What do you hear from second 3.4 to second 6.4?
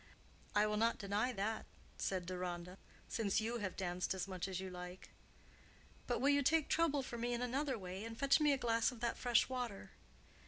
have danced as much as you like." "But will